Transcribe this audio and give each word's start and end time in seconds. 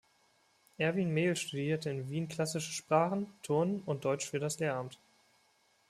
Erwin 0.79 1.13
Mehl 1.13 1.35
studierte 1.35 1.91
in 1.91 2.09
Wien 2.09 2.27
klassische 2.27 2.71
Sprachen, 2.73 3.27
Turnen 3.43 3.83
und 3.85 4.03
Deutsch 4.03 4.27
für 4.27 4.39
das 4.39 4.57
Lehramt. 4.57 4.97